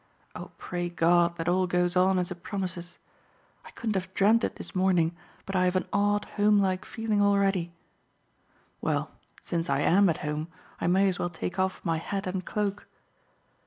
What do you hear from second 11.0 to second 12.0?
as well take off my